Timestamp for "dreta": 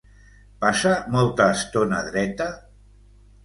2.11-2.51